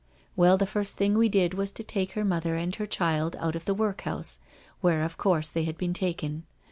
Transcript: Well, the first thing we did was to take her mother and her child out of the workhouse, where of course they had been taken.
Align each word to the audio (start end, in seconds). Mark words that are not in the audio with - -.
Well, 0.35 0.57
the 0.57 0.65
first 0.65 0.97
thing 0.97 1.13
we 1.15 1.29
did 1.29 1.53
was 1.53 1.71
to 1.73 1.83
take 1.83 2.13
her 2.13 2.25
mother 2.25 2.55
and 2.55 2.73
her 2.77 2.87
child 2.87 3.35
out 3.35 3.55
of 3.55 3.65
the 3.65 3.75
workhouse, 3.75 4.39
where 4.79 5.03
of 5.03 5.15
course 5.19 5.49
they 5.49 5.65
had 5.65 5.77
been 5.77 5.93
taken. 5.93 6.47